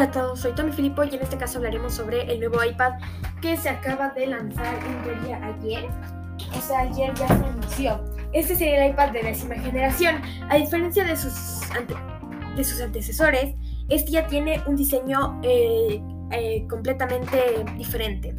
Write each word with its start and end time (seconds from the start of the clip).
Hola 0.00 0.08
a 0.08 0.12
todos, 0.12 0.40
soy 0.40 0.52
Tommy 0.52 0.72
Filippo 0.72 1.04
y 1.04 1.14
en 1.14 1.20
este 1.20 1.36
caso 1.36 1.58
hablaremos 1.58 1.92
sobre 1.92 2.22
el 2.22 2.40
nuevo 2.40 2.64
iPad 2.64 2.94
que 3.42 3.54
se 3.58 3.68
acaba 3.68 4.08
de 4.08 4.28
lanzar 4.28 4.74
en 4.82 5.02
teoría 5.02 5.44
ayer. 5.44 5.90
O 6.56 6.60
sea, 6.62 6.80
ayer 6.80 7.12
ya 7.16 7.28
se 7.28 7.34
anunció. 7.34 8.02
Este 8.32 8.56
sería 8.56 8.86
el 8.86 8.92
iPad 8.92 9.10
de 9.10 9.24
décima 9.24 9.56
generación. 9.56 10.22
A 10.48 10.56
diferencia 10.56 11.04
de 11.04 11.14
sus, 11.18 11.34
sus 11.34 12.80
antecesores, 12.80 13.54
este 13.90 14.12
ya 14.12 14.26
tiene 14.26 14.62
un 14.66 14.74
diseño 14.74 15.38
eh, 15.42 16.02
eh, 16.30 16.66
completamente 16.66 17.62
diferente. 17.76 18.34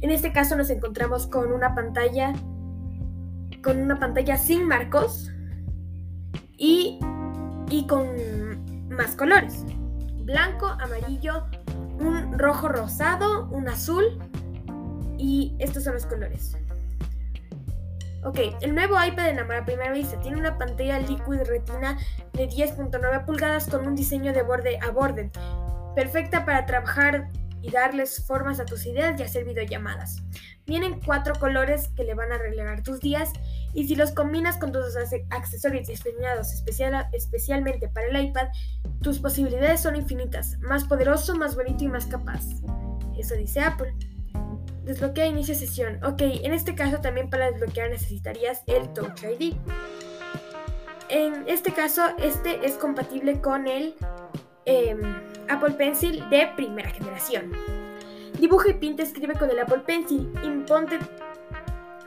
En 0.00 0.10
este 0.10 0.32
caso 0.32 0.56
nos 0.56 0.70
encontramos 0.70 1.26
con 1.26 1.52
una 1.52 1.74
pantalla 1.74 2.32
con 3.62 3.82
una 3.82 4.00
pantalla 4.00 4.38
sin 4.38 4.66
marcos 4.66 5.30
y, 6.56 6.98
y 7.68 7.86
con 7.86 8.88
más 8.88 9.14
colores 9.14 9.66
blanco, 10.24 10.66
amarillo, 10.66 11.46
un 11.98 12.38
rojo 12.38 12.68
rosado, 12.68 13.48
un 13.50 13.68
azul 13.68 14.18
y 15.18 15.54
estos 15.58 15.84
son 15.84 15.94
los 15.94 16.06
colores. 16.06 16.56
Ok, 18.24 18.38
el 18.60 18.74
nuevo 18.74 18.94
iPad 19.02 19.30
en 19.30 19.40
a 19.40 19.64
primera 19.64 19.92
vista 19.92 20.20
tiene 20.20 20.38
una 20.38 20.56
pantalla 20.56 21.00
Liquid 21.00 21.42
Retina 21.44 21.98
de 22.32 22.48
10.9 22.48 23.24
pulgadas 23.24 23.66
con 23.66 23.86
un 23.86 23.96
diseño 23.96 24.32
de 24.32 24.42
borde 24.42 24.78
a 24.80 24.90
borde, 24.90 25.30
perfecta 25.96 26.44
para 26.44 26.64
trabajar 26.64 27.28
y 27.62 27.70
darles 27.70 28.24
formas 28.24 28.60
a 28.60 28.64
tus 28.64 28.86
ideas 28.86 29.18
y 29.18 29.24
hacer 29.24 29.44
videollamadas. 29.44 30.22
Vienen 30.66 31.00
cuatro 31.04 31.34
colores 31.34 31.88
que 31.96 32.04
le 32.04 32.14
van 32.14 32.30
a 32.30 32.38
relegar 32.38 32.82
tus 32.82 33.00
días 33.00 33.32
y 33.74 33.86
si 33.88 33.94
los 33.96 34.12
combinas 34.12 34.58
con 34.58 34.72
tus 34.72 34.96
accesorios 35.30 35.86
diseñados 35.86 36.52
especialmente 37.12 37.88
para 37.88 38.06
el 38.08 38.26
iPad, 38.26 38.48
tus 39.00 39.18
posibilidades 39.18 39.80
son 39.80 39.96
infinitas, 39.96 40.58
más 40.60 40.84
poderoso, 40.84 41.34
más 41.36 41.56
bonito 41.56 41.84
y 41.84 41.88
más 41.88 42.06
capaz. 42.06 42.42
Eso 43.18 43.34
dice 43.34 43.60
Apple. 43.60 43.94
Desbloquea 44.84 45.26
inicio 45.26 45.54
sesión. 45.54 46.02
Ok, 46.04 46.22
en 46.22 46.52
este 46.52 46.74
caso 46.74 47.00
también 47.00 47.30
para 47.30 47.50
desbloquear 47.50 47.90
necesitarías 47.90 48.62
el 48.66 48.92
Touch 48.92 49.22
ID. 49.22 49.54
En 51.08 51.46
este 51.46 51.72
caso, 51.72 52.02
este 52.18 52.66
es 52.66 52.74
compatible 52.74 53.40
con 53.40 53.68
el 53.68 53.94
em, 54.64 55.00
Apple 55.48 55.74
Pencil 55.74 56.28
de 56.30 56.48
primera 56.56 56.90
generación. 56.90 57.52
Dibuja 58.40 58.70
y 58.70 58.74
pinta, 58.74 59.02
escribe 59.02 59.34
con 59.34 59.50
el 59.50 59.58
Apple 59.58 59.82
Pencil. 59.86 60.32
Imponte 60.42 60.98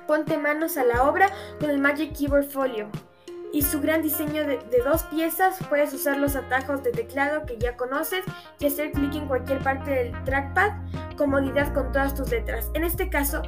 Ponte 0.07 0.37
manos 0.37 0.77
a 0.77 0.83
la 0.83 1.03
obra 1.03 1.29
con 1.59 1.69
el 1.69 1.79
Magic 1.79 2.15
Keyboard 2.15 2.45
Folio. 2.45 2.89
Y 3.51 3.61
su 3.61 3.79
gran 3.79 4.01
diseño 4.01 4.45
de, 4.45 4.59
dos 4.83 5.03
piezas, 5.03 5.57
puedes 5.69 5.93
usar 5.93 6.17
los 6.17 6.35
atajos 6.35 6.83
de 6.83 6.91
teclado 6.91 7.45
que 7.45 7.57
ya 7.57 7.77
conoces 7.77 8.23
y 8.59 8.67
hacer 8.67 8.91
clic 8.91 9.15
en 9.15 9.27
cualquier 9.27 9.59
parte 9.59 9.91
del 9.91 10.23
trackpad, 10.25 10.71
comodidad 11.15 11.73
con 11.73 11.91
todas 11.91 12.13
tus 12.13 12.29
letras. 12.29 12.69
En 12.73 12.83
este 12.83 13.09
caso, 13.09 13.41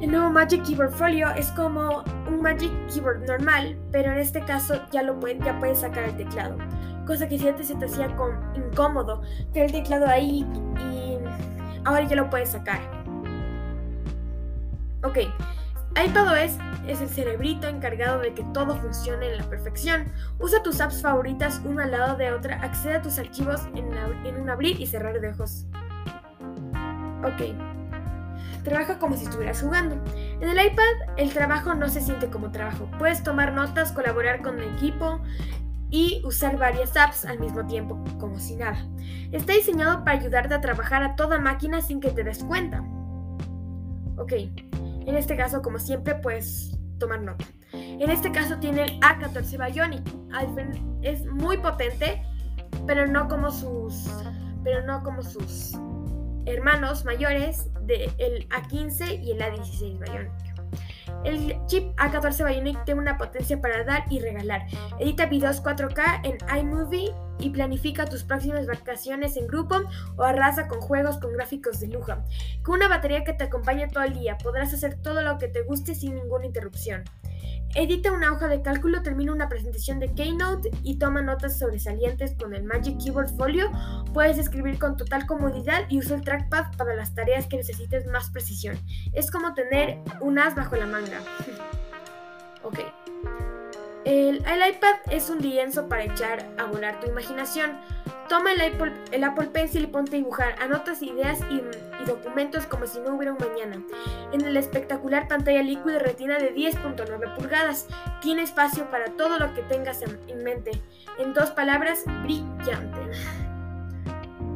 el 0.00 0.10
nuevo 0.10 0.30
Magic 0.30 0.64
Keyboard 0.64 0.92
Folio 0.92 1.30
es 1.30 1.50
como 1.50 2.04
un 2.28 2.42
Magic 2.42 2.70
Keyboard 2.92 3.26
normal, 3.26 3.76
pero 3.90 4.12
en 4.12 4.18
este 4.18 4.44
caso 4.44 4.80
ya, 4.92 5.02
lo 5.02 5.18
ya 5.20 5.58
puedes 5.58 5.80
sacar 5.80 6.04
el 6.04 6.16
teclado. 6.16 6.56
Cosa 7.06 7.28
que 7.28 7.38
si 7.38 7.48
antes 7.48 7.66
se 7.68 7.74
te 7.74 7.86
hacía 7.86 8.14
incómodo 8.54 9.22
tener 9.52 9.66
el 9.66 9.72
teclado 9.72 10.06
ahí 10.06 10.46
y 10.78 11.18
ahora 11.84 12.04
ya 12.04 12.16
lo 12.16 12.30
puedes 12.30 12.50
sacar. 12.50 12.80
Ok, 15.02 15.18
iPadOS 15.96 16.58
es 16.88 17.00
el 17.00 17.08
cerebrito 17.08 17.68
encargado 17.68 18.20
de 18.20 18.34
que 18.34 18.42
todo 18.52 18.76
funcione 18.76 19.30
en 19.30 19.38
la 19.38 19.44
perfección. 19.44 20.12
Usa 20.38 20.62
tus 20.62 20.80
apps 20.80 21.00
favoritas 21.00 21.60
una 21.64 21.84
al 21.84 21.92
lado 21.92 22.16
de 22.16 22.32
otra, 22.32 22.60
accede 22.62 22.96
a 22.96 23.02
tus 23.02 23.18
archivos 23.18 23.60
en, 23.74 23.86
un 24.40 24.50
abrir 24.50 24.80
y 24.80 24.86
cerrar 24.86 25.20
de 25.20 25.28
ojos. 25.30 25.66
Ok. 27.22 27.54
Trabaja 28.64 28.98
como 28.98 29.16
si 29.16 29.24
estuvieras 29.24 29.62
jugando. 29.62 30.02
En 30.40 30.48
el 30.48 30.66
iPad 30.66 31.16
el 31.16 31.32
trabajo 31.32 31.74
no 31.74 31.88
se 31.88 32.00
siente 32.00 32.28
como 32.28 32.50
trabajo. 32.50 32.88
Puedes 32.98 33.22
tomar 33.22 33.52
notas, 33.52 33.92
colaborar 33.92 34.42
con 34.42 34.58
el 34.58 34.74
equipo 34.74 35.20
y 35.90 36.22
usar 36.24 36.58
varias 36.58 36.96
apps 36.96 37.24
al 37.24 37.38
mismo 37.38 37.66
tiempo, 37.66 38.02
como 38.18 38.40
si 38.40 38.56
nada. 38.56 38.84
Está 39.30 39.52
diseñado 39.52 40.02
para 40.04 40.18
ayudarte 40.18 40.54
a 40.54 40.60
trabajar 40.60 41.04
a 41.04 41.14
toda 41.14 41.38
máquina 41.38 41.82
sin 41.82 42.00
que 42.00 42.10
te 42.10 42.24
des 42.24 42.42
cuenta. 42.42 42.82
Ok, 44.16 44.32
en 45.06 45.16
este 45.16 45.36
caso, 45.36 45.62
como 45.62 45.78
siempre, 45.78 46.14
puedes 46.16 46.78
tomar 46.98 47.20
nota. 47.22 47.44
En 47.72 48.10
este 48.10 48.30
caso 48.32 48.58
tiene 48.58 48.84
el 48.84 49.00
A14 49.00 49.72
Bionic. 49.72 50.02
Es 51.02 51.26
muy 51.26 51.58
potente, 51.58 52.22
pero 52.86 53.06
no 53.06 53.28
como 53.28 53.50
sus, 53.50 54.08
pero 54.62 54.86
no 54.86 55.02
como 55.02 55.22
sus 55.22 55.72
hermanos 56.46 57.04
mayores 57.04 57.68
del 57.82 58.48
A15 58.48 59.22
y 59.22 59.32
el 59.32 59.40
A16 59.40 59.98
Bionic. 59.98 60.54
El 61.24 61.56
chip 61.66 61.94
A14 61.96 62.46
Bionic 62.46 62.84
tiene 62.84 63.00
una 63.00 63.16
potencia 63.18 63.60
para 63.60 63.84
dar 63.84 64.04
y 64.10 64.20
regalar. 64.20 64.66
Edita 64.98 65.26
videos 65.26 65.62
4K 65.62 66.20
en 66.24 66.58
iMovie 66.58 67.12
y 67.38 67.50
planifica 67.50 68.06
tus 68.06 68.24
próximas 68.24 68.66
vacaciones 68.66 69.36
en 69.36 69.46
grupo 69.46 69.76
o 70.16 70.22
arrasa 70.22 70.68
con 70.68 70.80
juegos 70.80 71.18
con 71.18 71.32
gráficos 71.32 71.80
de 71.80 71.88
lujo. 71.88 72.14
Con 72.62 72.76
una 72.76 72.88
batería 72.88 73.24
que 73.24 73.32
te 73.32 73.44
acompañe 73.44 73.88
todo 73.88 74.04
el 74.04 74.14
día, 74.14 74.38
podrás 74.38 74.72
hacer 74.72 74.96
todo 75.02 75.22
lo 75.22 75.38
que 75.38 75.48
te 75.48 75.62
guste 75.62 75.94
sin 75.94 76.14
ninguna 76.14 76.46
interrupción. 76.46 77.04
Edita 77.74 78.12
una 78.12 78.32
hoja 78.32 78.46
de 78.46 78.62
cálculo, 78.62 79.02
termina 79.02 79.32
una 79.32 79.48
presentación 79.48 79.98
de 79.98 80.12
Keynote 80.12 80.70
y 80.84 80.96
toma 80.96 81.22
notas 81.22 81.58
sobresalientes 81.58 82.36
con 82.38 82.54
el 82.54 82.62
Magic 82.62 83.02
Keyboard 83.02 83.36
Folio. 83.36 83.68
Puedes 84.12 84.38
escribir 84.38 84.78
con 84.78 84.96
total 84.96 85.26
comodidad 85.26 85.82
y 85.88 85.98
usa 85.98 86.16
el 86.16 86.22
trackpad 86.22 86.76
para 86.76 86.94
las 86.94 87.14
tareas 87.14 87.48
que 87.48 87.56
necesites 87.56 88.06
más 88.06 88.30
precisión. 88.30 88.78
Es 89.12 89.28
como 89.28 89.54
tener 89.54 89.98
un 90.20 90.38
as 90.38 90.54
bajo 90.54 90.76
la 90.76 90.86
manga. 90.86 91.18
ok. 92.62 93.03
El, 94.04 94.36
iPad 94.36 94.96
es 95.10 95.30
un 95.30 95.40
lienzo 95.40 95.88
para 95.88 96.04
echar 96.04 96.46
a 96.58 96.64
volar 96.64 97.00
tu 97.00 97.08
imaginación. 97.08 97.78
Toma 98.28 98.52
el 98.52 98.60
Apple, 98.60 98.92
el 99.12 99.24
Apple 99.24 99.46
Pencil 99.46 99.84
y 99.84 99.86
ponte 99.86 100.16
a 100.16 100.18
dibujar. 100.18 100.54
Anotas 100.60 101.02
ideas 101.02 101.40
y, 101.50 101.62
documentos 102.06 102.66
como 102.66 102.86
si 102.86 103.00
no 103.00 103.14
hubiera 103.14 103.32
un 103.32 103.38
mañana. 103.38 103.82
En 104.32 104.42
el 104.42 104.56
espectacular 104.58 105.26
pantalla 105.26 105.62
líquida 105.62 105.98
retina 105.98 106.38
de 106.38 106.54
10.9 106.54 107.34
pulgadas, 107.34 107.86
tiene 108.20 108.42
espacio 108.42 108.90
para 108.90 109.06
todo 109.16 109.38
lo 109.38 109.54
que 109.54 109.62
tengas 109.62 110.02
en, 110.02 110.44
mente. 110.44 110.72
En 111.18 111.32
dos 111.32 111.50
palabras, 111.52 112.04
brillante. 112.22 113.00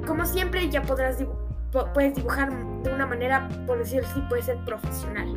Como 0.07 0.27
siempre, 0.27 0.69
ya 0.69 0.83
podrás 0.83 1.17
puedes 1.95 2.15
dibujar 2.15 2.51
de 2.83 2.93
una 2.93 3.07
manera, 3.07 3.49
por 3.67 3.79
decirlo 3.79 4.07
así, 4.09 4.21
puede 4.29 4.43
ser 4.43 4.57
profesional. 4.65 5.35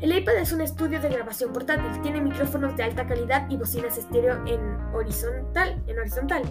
El 0.00 0.16
iPad 0.16 0.36
es 0.36 0.52
un 0.52 0.60
estudio 0.60 1.00
de 1.00 1.08
grabación 1.08 1.52
portátil, 1.52 2.00
tiene 2.02 2.20
micrófonos 2.20 2.76
de 2.76 2.84
alta 2.84 3.04
calidad 3.04 3.50
y 3.50 3.56
bocinas 3.56 3.98
estéreo 3.98 4.40
en 4.46 4.60
horizontal, 4.94 5.82
en 5.88 5.98
horizontal. 5.98 6.42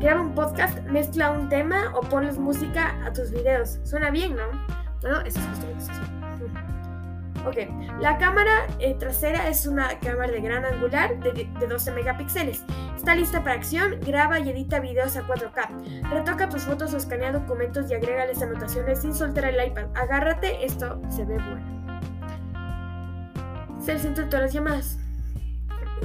Graba 0.00 0.20
un 0.22 0.34
podcast, 0.34 0.76
mezcla 0.86 1.30
un 1.30 1.48
tema 1.48 1.92
o 1.94 2.00
pones 2.00 2.36
música 2.36 3.00
a 3.06 3.12
tus 3.12 3.30
videos. 3.30 3.78
Suena 3.84 4.10
bien, 4.10 4.34
¿no? 4.34 4.42
Bueno, 5.02 5.20
eso 5.20 5.38
es 5.38 5.46
justo 5.46 5.92
Ok, 7.46 7.56
la 8.00 8.18
cámara 8.18 8.66
eh, 8.80 8.94
trasera 8.98 9.48
es 9.48 9.66
una 9.66 9.98
cámara 10.00 10.32
de 10.32 10.40
gran 10.40 10.64
angular 10.64 11.18
de, 11.20 11.48
de, 11.58 11.66
12 11.66 11.92
megapíxeles. 11.92 12.64
Está 12.96 13.14
lista 13.14 13.42
para 13.42 13.54
acción, 13.54 13.98
graba 14.00 14.40
y 14.40 14.50
edita 14.50 14.80
videos 14.80 15.16
a 15.16 15.22
4K. 15.22 16.10
Retoca 16.10 16.48
tus 16.48 16.64
fotos 16.64 16.92
o 16.92 16.96
escanea 16.96 17.32
documentos 17.32 17.88
y 17.90 17.94
agrégales 17.94 18.42
anotaciones 18.42 19.00
sin 19.00 19.14
soltar 19.14 19.44
el 19.44 19.64
iPad. 19.64 19.86
Agárrate, 19.94 20.66
esto 20.66 21.00
se 21.08 21.24
ve 21.24 21.36
bueno 21.36 21.79
el 23.90 24.00
centro 24.00 24.24
de 24.24 24.30
todas 24.30 24.46
las 24.46 24.52
llamadas. 24.52 24.98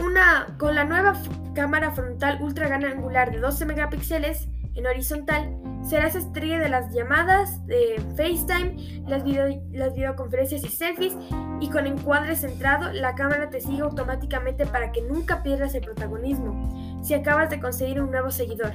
Una, 0.04 0.56
con 0.58 0.76
la 0.76 0.84
nueva 0.84 1.14
cámara 1.54 1.92
frontal 1.92 2.42
ultra 2.42 2.68
gran 2.68 2.84
angular 2.84 3.32
de 3.32 3.40
12 3.40 3.66
megapíxeles 3.66 4.48
en 4.74 4.86
horizontal, 4.86 5.58
serás 5.88 6.16
estrella 6.16 6.60
de 6.60 6.68
las 6.68 6.94
llamadas 6.94 7.66
de 7.66 8.02
FaceTime, 8.18 9.04
las, 9.08 9.24
las 9.72 9.94
videoconferencias 9.94 10.66
y 10.66 10.68
selfies, 10.68 11.16
y 11.62 11.70
con 11.70 11.88
encuadre 11.88 12.36
centrado, 12.36 12.92
la 12.92 13.16
cámara 13.16 13.50
te 13.50 13.62
sigue 13.62 13.82
automáticamente 13.82 14.66
para 14.66 14.92
que 14.92 15.02
nunca 15.02 15.44
pierdas 15.44 15.74
el 15.76 15.82
protagonismo 15.82 17.02
si 17.02 17.14
acabas 17.14 17.50
de 17.50 17.60
conseguir 17.60 18.02
un 18.02 18.12
nuevo 18.12 18.32
seguidor. 18.32 18.74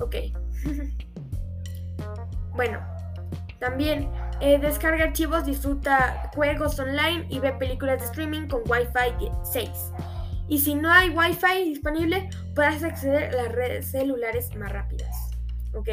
Ok. 0.00 0.16
bueno, 2.56 2.80
también 3.60 4.10
eh, 4.40 4.58
descarga 4.58 5.04
archivos, 5.04 5.44
disfruta 5.44 6.30
juegos 6.34 6.78
online 6.78 7.26
y 7.28 7.38
ve 7.38 7.52
películas 7.52 8.00
de 8.00 8.06
streaming 8.06 8.48
con 8.48 8.62
Wi-Fi 8.66 9.30
6. 9.44 9.70
Y 10.48 10.58
si 10.58 10.74
no 10.74 10.90
hay 10.90 11.10
Wi-Fi 11.10 11.64
disponible, 11.68 12.28
podrás 12.54 12.82
acceder 12.82 13.34
a 13.34 13.42
las 13.42 13.52
redes 13.52 13.90
celulares 13.90 14.54
más 14.56 14.72
rápidas. 14.72 15.30
Ok. 15.74 15.88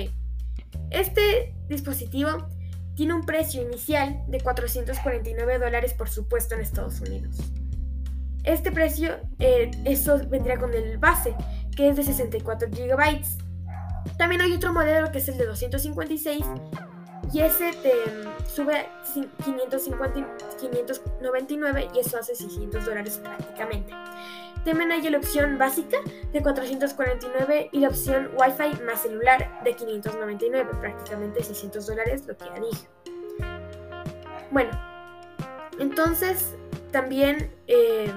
Este 0.89 1.53
dispositivo 1.67 2.47
tiene 2.95 3.13
un 3.13 3.23
precio 3.23 3.61
inicial 3.61 4.23
de 4.27 4.39
449 4.39 5.59
dólares, 5.59 5.93
por 5.93 6.09
supuesto, 6.09 6.55
en 6.55 6.61
Estados 6.61 6.99
Unidos. 7.01 7.37
Este 8.43 8.71
precio, 8.71 9.19
eh, 9.39 9.69
eso 9.83 10.19
vendría 10.29 10.57
con 10.57 10.73
el 10.73 10.97
base, 10.97 11.35
que 11.75 11.89
es 11.89 11.97
de 11.97 12.03
64 12.03 12.69
GB. 12.69 13.21
También 14.17 14.41
hay 14.41 14.53
otro 14.53 14.73
modelo 14.73 15.11
que 15.11 15.17
es 15.17 15.27
el 15.27 15.37
de 15.37 15.45
256 15.45 16.43
y 17.33 17.41
ese 17.41 17.71
te 17.73 17.93
sube 18.47 18.87
550, 19.43 20.27
599 20.59 21.89
y 21.93 21.99
eso 21.99 22.17
hace 22.17 22.35
600 22.35 22.85
dólares 22.85 23.19
prácticamente. 23.21 23.93
También 24.65 24.91
hay 24.91 25.01
la 25.09 25.17
opción 25.17 25.57
básica 25.57 25.97
de 26.33 26.41
449 26.41 27.69
y 27.71 27.79
la 27.79 27.87
opción 27.87 28.29
Wi-Fi 28.37 28.83
más 28.83 29.01
celular 29.01 29.63
de 29.63 29.75
599, 29.75 30.71
prácticamente 30.81 31.43
600 31.43 31.87
dólares, 31.87 32.23
lo 32.27 32.35
que 32.35 32.45
ya 32.45 32.59
dije. 32.59 32.87
Bueno, 34.51 34.71
entonces 35.79 36.55
también 36.91 37.49
eh, 37.67 38.11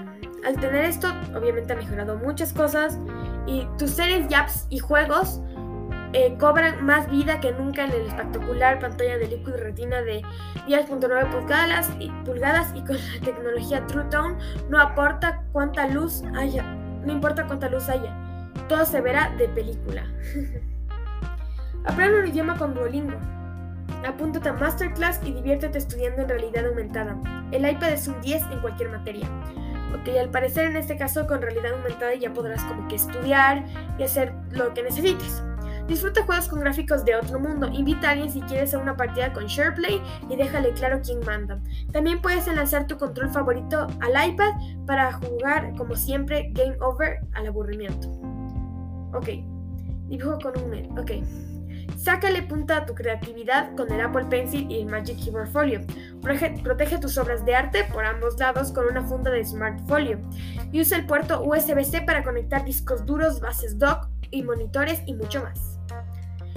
al 0.45 0.59
tener 0.59 0.85
esto, 0.85 1.09
obviamente 1.37 1.73
ha 1.73 1.77
mejorado 1.77 2.17
muchas 2.17 2.53
cosas 2.53 2.99
y 3.47 3.67
tus 3.79 3.91
series 3.91 4.33
apps 4.35 4.67
y 4.71 4.79
juegos 4.79 5.41
eh, 6.13 6.37
cobran 6.39 6.85
más 6.85 7.09
vida 7.09 7.41
que 7.41 7.53
nunca 7.53 7.85
en 7.85 7.93
el 7.93 8.07
espectacular 8.07 8.81
pantalla 8.81 9.17
de 9.17 9.29
Liquid 9.29 9.55
Retina 9.55 10.03
de 10.03 10.23
10.9 10.67 11.31
pulgadas 11.31 11.91
y, 12.01 12.11
pulgadas 12.25 12.73
y 12.75 12.81
con 12.81 12.97
la 12.97 13.21
tecnología 13.25 13.87
True 13.87 14.05
Tone 14.11 14.37
no 14.69 14.81
aporta 14.81 15.45
cuánta 15.53 15.87
luz 15.87 16.23
haya, 16.37 16.65
no 17.05 17.13
importa 17.13 17.47
cuánta 17.47 17.69
luz 17.69 17.89
haya, 17.89 18.13
todo 18.69 18.85
se 18.85 19.01
verá 19.01 19.31
de 19.39 19.49
película. 19.49 20.05
Aprende 21.87 22.21
un 22.21 22.27
idioma 22.27 22.57
con 22.57 22.75
Duolingo. 22.75 23.17
Apúntate 24.07 24.49
a 24.49 24.53
Masterclass 24.53 25.21
y 25.25 25.33
diviértete 25.33 25.79
estudiando 25.79 26.23
en 26.23 26.29
realidad 26.29 26.67
aumentada. 26.67 27.17
El 27.53 27.69
iPad 27.69 27.93
es 27.93 28.09
un 28.09 28.21
10 28.21 28.43
en 28.51 28.61
cualquier 28.61 28.91
materia. 28.91 29.29
Ok, 29.95 30.09
al 30.19 30.31
parecer 30.31 30.67
en 30.67 30.77
este 30.77 30.97
caso 30.97 31.27
con 31.27 31.43
realidad 31.43 31.73
aumentada 31.73 32.15
ya 32.15 32.33
podrás 32.33 32.63
como 32.65 32.87
que 32.89 32.97
estudiar 32.97 33.65
y 33.99 34.03
hacer 34.03 34.33
lo 34.51 34.73
que 34.75 34.83
necesites. 34.83 35.43
Disfruta 35.91 36.23
juegos 36.23 36.47
con 36.47 36.61
gráficos 36.61 37.05
de 37.05 37.17
otro 37.17 37.41
mundo. 37.41 37.69
Invita 37.73 38.07
a 38.07 38.11
alguien 38.13 38.31
si 38.31 38.41
quieres 38.43 38.73
a 38.75 38.79
una 38.79 38.97
partida 38.97 39.33
con 39.33 39.47
SharePlay 39.47 40.01
y 40.29 40.37
déjale 40.37 40.73
claro 40.73 41.01
quién 41.05 41.19
manda. 41.27 41.61
También 41.91 42.23
puedes 42.23 42.47
enlazar 42.47 42.87
tu 42.87 42.97
control 42.97 43.29
favorito 43.31 43.89
al 43.99 44.31
iPad 44.31 44.53
para 44.87 45.13
jugar, 45.15 45.75
como 45.77 45.97
siempre, 45.97 46.53
Game 46.53 46.77
Over 46.81 47.19
al 47.33 47.49
aburrimiento. 47.49 48.09
Ok. 49.13 49.31
Dibujo 50.07 50.39
con 50.39 50.53
un... 50.63 50.97
Ok. 50.97 51.11
Sácale 51.97 52.45
punta 52.45 52.77
a 52.77 52.87
tu 52.87 52.95
creatividad 52.95 53.75
con 53.75 53.91
el 53.91 54.01
Apple 54.01 54.27
Pencil 54.31 54.71
y 54.71 54.83
el 54.83 54.87
Magic 54.87 55.19
Keyboard 55.25 55.49
Folio. 55.49 55.81
Protege, 56.23 56.99
tus 56.99 57.19
obras 57.19 57.45
de 57.45 57.57
arte 57.57 57.83
por 57.93 58.05
ambos 58.05 58.39
lados 58.39 58.71
con 58.71 58.87
una 58.87 59.03
funda 59.03 59.33
de 59.33 59.45
Smart 59.45 59.81
Folio. 59.89 60.21
Y 60.71 60.83
usa 60.83 60.99
el 60.99 61.07
puerto 61.07 61.43
USB-C 61.43 62.03
para 62.03 62.23
conectar 62.23 62.65
discos 62.65 63.05
duros, 63.05 63.41
bases 63.41 63.77
dock 63.77 64.07
y 64.31 64.45
monitores 64.45 65.03
y 65.07 65.15
mucho 65.15 65.43
más. 65.43 65.70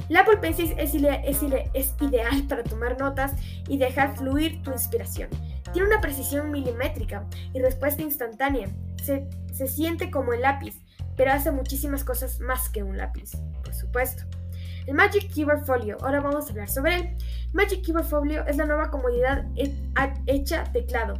La 0.10 0.22
Apple 0.22 0.38
Pencil 0.38 0.75
es, 0.78 0.94
ideal 0.94 2.44
para 2.48 2.63
tomar 2.63 3.00
notas 3.00 3.34
y 3.68 3.78
dejar 3.78 4.16
fluir 4.18 4.62
tu 4.63 4.72
inspiración. 4.72 5.30
Tiene 5.72 5.88
una 5.88 6.01
precisión 6.01 6.51
milimétrica 6.51 7.25
y 7.54 7.60
respuesta 7.60 8.01
instantánea. 8.01 8.69
Se, 9.04 9.28
se 9.54 9.68
siente 9.68 10.12
como 10.12 10.34
el 10.34 10.42
lápiz, 10.42 10.75
pero 11.16 11.31
hace 11.31 11.51
muchísimas 11.51 12.04
cosas 12.04 12.40
más 12.40 12.69
que 12.69 12.84
un 12.84 12.98
lápiz, 12.98 13.31
por 13.63 13.74
supuesto. 13.74 14.24
El 14.86 14.95
Magic 14.95 15.34
Keyboard 15.34 15.66
Folio, 15.66 15.98
ahora 16.01 16.19
vamos 16.19 16.48
a 16.48 16.50
hablar 16.50 16.69
sobre 16.69 16.95
él. 16.95 17.18
Magic 17.54 17.86
Keyboard 17.86 18.06
Folio 18.06 18.45
es 18.45 18.57
la 18.57 18.66
nueva 18.66 18.90
comodidad 18.92 19.45
hecha 20.25 20.63
teclado. 20.74 21.16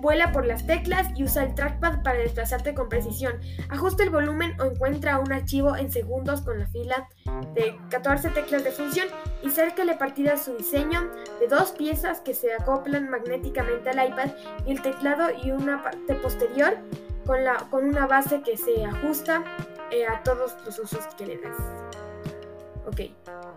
Vuela 0.00 0.32
por 0.32 0.46
las 0.46 0.66
teclas 0.66 1.08
y 1.14 1.24
usa 1.24 1.44
el 1.44 1.54
trackpad 1.54 2.02
para 2.02 2.18
desplazarte 2.18 2.74
con 2.74 2.88
precisión. 2.88 3.34
Ajusta 3.68 4.02
el 4.02 4.10
volumen 4.10 4.58
o 4.60 4.64
encuentra 4.64 5.18
un 5.18 5.32
archivo 5.32 5.76
en 5.76 5.92
segundos 5.92 6.40
con 6.40 6.58
la 6.58 6.66
fila 6.66 7.08
de 7.54 7.78
14 7.90 8.30
teclas 8.30 8.64
de 8.64 8.70
función 8.70 9.08
y 9.42 9.50
cércale 9.50 9.94
partida 9.96 10.38
su 10.38 10.56
diseño 10.56 11.10
de 11.38 11.48
dos 11.48 11.72
piezas 11.72 12.20
que 12.20 12.34
se 12.34 12.54
acoplan 12.54 13.10
magnéticamente 13.10 13.90
al 13.90 14.08
iPad 14.08 14.30
y 14.66 14.72
el 14.72 14.82
teclado 14.82 15.28
y 15.42 15.50
una 15.50 15.82
parte 15.82 16.14
posterior 16.14 16.78
con, 17.26 17.44
la, 17.44 17.56
con 17.70 17.84
una 17.84 18.06
base 18.06 18.42
que 18.42 18.56
se 18.56 18.84
ajusta 18.84 19.44
eh, 19.90 20.06
a 20.06 20.22
todos 20.22 20.56
los 20.64 20.78
usos 20.78 21.06
que 21.18 21.26
le 21.26 21.36
das. 21.38 21.56
Ok, 22.86 23.00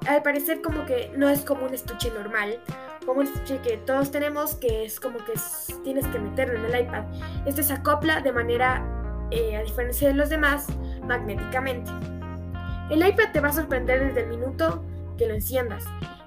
al 0.08 0.22
parecer 0.22 0.62
como 0.62 0.86
que 0.86 1.12
no 1.16 1.30
es 1.30 1.42
como 1.42 1.66
un 1.66 1.74
estuche 1.74 2.12
normal, 2.12 2.62
como 3.06 3.22
un 3.22 3.28
estuche 3.28 3.60
que 3.60 3.78
todos 3.78 4.12
tenemos, 4.12 4.56
que 4.56 4.86
es 4.86 5.00
como 5.00 5.20
que 5.20 5.34
tienes 5.84 6.08
que 6.08 6.20
meterlo 6.20 6.60
en 6.60 6.66
el 6.66 6.82
iPad. 6.82 7.04
Este 7.46 7.64
se 7.64 7.74
acopla 7.74 8.22
de 8.22 8.32
manera, 8.32 8.84
eh, 9.32 9.56
a 9.56 9.64
diferencia 9.64 10.08
de 10.08 10.14
los 10.14 10.30
demás, 10.30 10.68
magnéticamente. 11.08 11.92
El 12.90 13.06
iPad 13.06 13.32
te 13.32 13.40
va 13.40 13.50
a 13.50 13.54
sorprender 13.54 14.08
desde 14.08 14.22
el 14.22 14.30
minuto 14.30 14.84
que 15.18 15.28
lo 15.28 15.34
enciendas. 15.34 15.86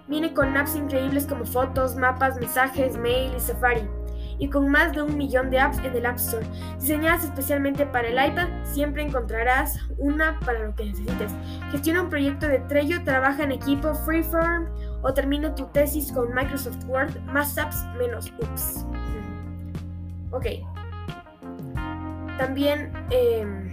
Viene 0.08 0.32
con 0.32 0.56
apps 0.56 0.76
increíbles 0.76 1.26
como 1.26 1.44
fotos, 1.44 1.96
mapas, 1.96 2.37
mensajes, 2.37 2.96
mail 2.96 3.32
y 3.37 3.40
Safari 3.40 3.82
y 4.38 4.49
con 4.49 4.69
más 4.69 4.93
de 4.93 5.02
un 5.02 5.17
millón 5.17 5.50
de 5.50 5.58
apps 5.58 5.78
en 5.78 5.94
el 5.96 6.06
App 6.06 6.17
Store. 6.17 6.46
Diseñadas 6.78 7.25
especialmente 7.25 7.87
para 7.87 8.08
el 8.08 8.32
iPad, 8.32 8.49
siempre 8.64 9.02
encontrarás 9.02 9.78
una 9.99 10.38
para 10.40 10.61
lo 10.61 10.75
que 10.75 10.84
necesites. 10.84 11.32
Gestiona 11.70 12.02
un 12.02 12.11
proyecto 12.11 12.46
de 12.46 12.58
Trello, 12.61 13.02
trabaja 13.05 13.44
en 13.44 13.52
equipo 13.52 13.94
Freeform 13.94 14.67
o 15.02 15.12
termina 15.12 15.54
tu 15.54 15.66
tesis 15.66 16.12
con 16.12 16.34
Microsoft 16.34 16.84
Word, 16.87 17.19
más 17.26 17.56
apps 17.58 17.84
menos 17.98 18.32
ups. 18.40 18.87
Ok. 20.31 20.46
También 22.38 22.93
em, 23.10 23.72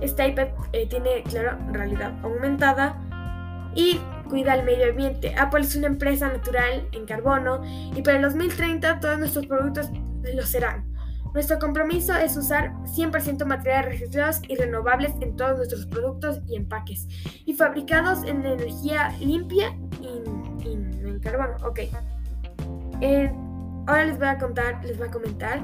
este 0.00 0.28
iPad 0.28 0.48
eh, 0.72 0.86
tiene, 0.88 1.22
claro, 1.24 1.58
realidad 1.72 2.12
aumentada 2.22 2.96
y 3.74 4.00
cuida 4.28 4.54
el 4.54 4.64
medio 4.64 4.90
ambiente. 4.90 5.34
Apple 5.36 5.60
es 5.60 5.76
una 5.76 5.88
empresa 5.88 6.28
natural 6.28 6.88
en 6.92 7.04
carbono 7.04 7.62
y 7.94 8.02
para 8.02 8.16
el 8.16 8.22
2030 8.22 9.00
todos 9.00 9.18
nuestros 9.18 9.46
productos 9.46 9.90
lo 10.34 10.42
serán. 10.42 10.89
Nuestro 11.32 11.58
compromiso 11.58 12.14
es 12.16 12.36
usar 12.36 12.72
100% 12.84 13.44
materiales 13.44 14.00
reciclados 14.00 14.40
y 14.48 14.56
renovables 14.56 15.12
en 15.20 15.36
todos 15.36 15.56
nuestros 15.56 15.86
productos 15.86 16.40
y 16.48 16.56
empaques 16.56 17.06
y 17.46 17.54
fabricados 17.54 18.24
en 18.24 18.44
energía 18.44 19.10
limpia 19.20 19.76
y, 20.00 20.22
en 20.66 21.20
carbono. 21.20 21.56
Ok. 21.66 21.80
Eh, 23.00 23.32
ahora 23.86 24.04
les 24.04 24.18
voy 24.18 24.28
a 24.28 24.38
contar, 24.38 24.84
les 24.84 24.98
voy 24.98 25.08
a 25.08 25.10
comentar 25.10 25.62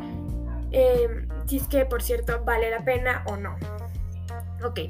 eh, 0.73 1.27
si 1.47 1.59
es 1.59 1.69
que, 1.69 1.85
por 1.85 2.03
cierto, 2.03 2.45
vale 2.45 2.71
la 2.71 2.85
pena 2.85 3.25
o 3.27 3.37
no. 3.37 3.57
Ok. 4.65 4.81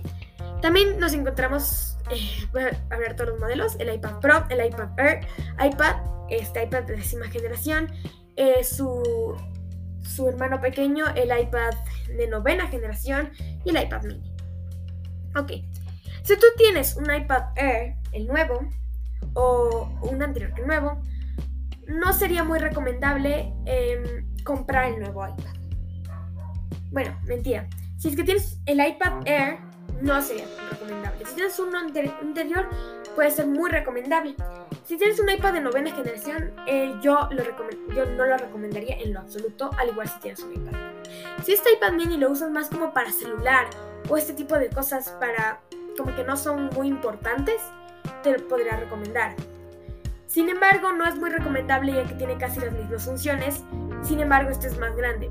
También 0.62 0.98
nos 0.98 1.12
encontramos, 1.12 1.98
eh, 2.10 2.46
voy 2.52 2.62
a 2.90 2.96
ver 2.96 3.14
todos 3.14 3.30
los 3.30 3.40
modelos, 3.40 3.76
el 3.78 3.94
iPad 3.94 4.20
Pro, 4.20 4.44
el 4.48 4.64
iPad 4.64 4.88
Air, 4.98 5.26
iPad, 5.64 5.96
este 6.30 6.64
iPad 6.64 6.84
de 6.84 6.96
décima 6.96 7.26
generación, 7.26 7.92
eh, 8.36 8.64
su, 8.64 9.36
su 10.06 10.28
hermano 10.28 10.60
pequeño, 10.60 11.06
el 11.14 11.36
iPad 11.38 11.75
de 12.08 12.28
novena 12.28 12.68
generación 12.68 13.30
y 13.64 13.70
el 13.70 13.82
iPad 13.82 14.04
mini. 14.04 14.32
Ok, 15.36 15.52
si 16.22 16.36
tú 16.36 16.46
tienes 16.56 16.96
un 16.96 17.12
iPad 17.12 17.44
Air, 17.56 17.96
el 18.12 18.26
nuevo, 18.26 18.68
o 19.34 19.88
un 20.02 20.22
anterior 20.22 20.52
que 20.54 20.62
nuevo, 20.62 21.02
no 21.86 22.12
sería 22.12 22.42
muy 22.42 22.58
recomendable 22.58 23.52
em, 23.64 24.26
comprar 24.42 24.92
el 24.92 25.00
nuevo 25.00 25.26
iPad. 25.26 25.54
Bueno, 26.90 27.18
mentira. 27.26 27.68
Si 27.98 28.08
es 28.08 28.16
que 28.16 28.25
tienes 28.25 28.58
el 28.66 28.84
iPad 28.84 29.26
Air, 29.26 29.58
no 30.00 30.20
sería 30.22 30.46
recomendable. 30.70 31.25
Si 31.26 31.34
tienes 31.34 31.58
uno 31.58 31.78
anterior, 31.78 32.68
puede 33.16 33.30
ser 33.32 33.46
muy 33.46 33.70
recomendable. 33.70 34.37
Si 34.85 34.96
tienes 34.96 35.18
un 35.18 35.28
iPad 35.28 35.54
de 35.54 35.61
novena 35.61 35.90
generación, 35.90 36.52
eh, 36.68 36.94
yo, 37.00 37.28
lo 37.32 37.42
yo 37.94 38.04
no 38.04 38.26
lo 38.26 38.37
recomendaría 38.37 38.99
en 38.99 39.14
lo 39.14 39.20
absoluto, 39.20 39.70
al 39.78 39.88
igual 39.88 40.06
si 40.06 40.20
tienes 40.20 40.40
un 40.40 40.52
iPad. 40.52 40.78
Si 41.42 41.54
este 41.54 41.73
iPad 41.73 41.92
mini 41.92 42.18
lo 42.18 42.30
usas 42.30 42.50
más 42.50 42.68
como 42.68 42.92
para 42.92 43.11
celular 43.11 43.66
o 44.08 44.16
este 44.16 44.35
tipo 44.35 44.56
de 44.58 44.68
cosas 44.68 45.08
para 45.18 45.61
como 45.96 46.14
que 46.14 46.23
no 46.23 46.37
son 46.37 46.66
muy 46.75 46.88
importantes, 46.88 47.56
te 48.23 48.37
lo 48.37 48.46
podría 48.46 48.76
recomendar. 48.76 49.35
Sin 50.26 50.50
embargo, 50.50 50.92
no 50.92 51.06
es 51.06 51.16
muy 51.16 51.30
recomendable 51.30 51.94
ya 51.94 52.04
que 52.04 52.14
tiene 52.14 52.37
casi 52.37 52.61
las 52.61 52.73
mismas 52.73 53.06
funciones. 53.06 53.64
Sin 54.02 54.20
embargo, 54.20 54.50
este 54.50 54.66
es 54.66 54.78
más 54.78 54.94
grande. 54.94 55.30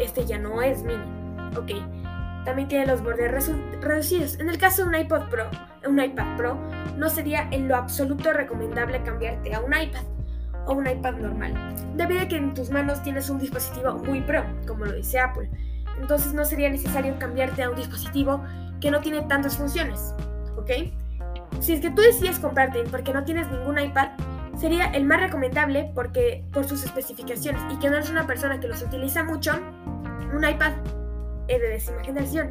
Este 0.00 0.26
ya 0.26 0.38
no 0.38 0.60
es 0.60 0.82
mini. 0.82 1.04
Ok. 1.56 1.99
También 2.44 2.68
tiene 2.68 2.86
los 2.86 3.02
bordes 3.02 3.30
reducidos. 3.80 4.38
En 4.38 4.48
el 4.48 4.58
caso 4.58 4.82
de 4.82 4.88
un 4.88 4.94
iPod 4.94 5.28
Pro, 5.28 5.50
un 5.86 6.00
iPad 6.00 6.36
Pro, 6.36 6.58
no 6.96 7.08
sería 7.08 7.48
en 7.50 7.68
lo 7.68 7.76
absoluto 7.76 8.32
recomendable 8.32 9.02
cambiarte 9.02 9.54
a 9.54 9.60
un 9.60 9.72
iPad 9.72 10.02
o 10.66 10.74
un 10.74 10.86
iPad 10.86 11.14
normal, 11.14 11.54
debido 11.96 12.22
a 12.22 12.28
que 12.28 12.36
en 12.36 12.54
tus 12.54 12.70
manos 12.70 13.02
tienes 13.02 13.30
un 13.30 13.38
dispositivo 13.38 13.94
muy 13.94 14.20
pro, 14.20 14.44
como 14.66 14.84
lo 14.84 14.92
dice 14.92 15.18
Apple. 15.18 15.50
Entonces 16.00 16.32
no 16.34 16.44
sería 16.44 16.70
necesario 16.70 17.18
cambiarte 17.18 17.62
a 17.62 17.70
un 17.70 17.76
dispositivo 17.76 18.42
que 18.80 18.90
no 18.90 19.00
tiene 19.00 19.22
tantas 19.22 19.56
funciones, 19.56 20.14
¿ok? 20.56 20.70
Si 21.60 21.74
es 21.74 21.80
que 21.80 21.90
tú 21.90 22.02
decides 22.02 22.38
comprarte 22.38 22.84
porque 22.90 23.12
no 23.12 23.24
tienes 23.24 23.50
ningún 23.50 23.78
iPad, 23.78 24.10
sería 24.56 24.86
el 24.86 25.04
más 25.04 25.20
recomendable 25.20 25.90
porque 25.94 26.44
por 26.52 26.64
sus 26.64 26.84
especificaciones 26.84 27.62
y 27.72 27.78
que 27.78 27.90
no 27.90 27.96
eres 27.96 28.10
una 28.10 28.26
persona 28.26 28.60
que 28.60 28.68
los 28.68 28.82
utiliza 28.82 29.24
mucho, 29.24 29.52
un 30.32 30.44
iPad 30.44 30.72
de 31.58 31.68
décima 31.68 32.02
generación. 32.04 32.50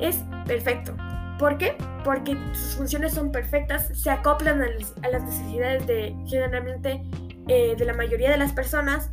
Es 0.00 0.22
perfecto. 0.46 0.94
¿Por? 1.38 1.58
Porque 2.04 2.36
sus 2.52 2.76
funciones 2.76 3.14
son 3.14 3.32
perfectas, 3.32 3.90
se 3.92 4.10
acoplan 4.10 4.62
a 4.62 5.08
las 5.08 5.22
necesidades 5.22 5.86
de 5.86 6.14
generalmente 6.26 7.02
eh, 7.48 7.74
de 7.76 7.84
la 7.84 7.92
mayoría 7.92 8.30
de 8.30 8.36
las 8.36 8.52
personas 8.52 9.10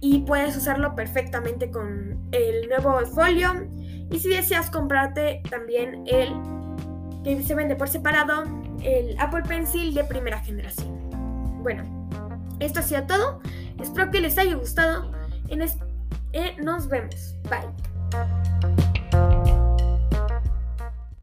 y 0.00 0.20
puedes 0.20 0.56
usarlo 0.56 0.94
perfectamente 0.94 1.70
con 1.70 2.28
el 2.32 2.68
nuevo 2.68 3.04
folio. 3.06 3.68
Y 4.10 4.20
si 4.20 4.28
deseas 4.28 4.70
comprarte 4.70 5.42
también 5.50 6.04
el 6.06 6.32
que 7.24 7.42
se 7.42 7.54
vende 7.54 7.74
por 7.74 7.88
separado, 7.88 8.44
el 8.82 9.18
Apple 9.18 9.42
Pencil 9.48 9.92
de 9.94 10.04
primera 10.04 10.38
generación. 10.38 11.10
Bueno, 11.62 11.82
esto 12.60 12.80
ha 12.80 12.82
sido 12.82 13.02
todo. 13.06 13.40
Espero 13.80 14.10
que 14.10 14.20
les 14.20 14.38
haya 14.38 14.54
gustado. 14.54 15.10
En 15.48 15.62
eh, 16.32 16.56
nos 16.62 16.88
vemos. 16.88 17.34
Thank 18.12 18.64
you. 18.64 18.75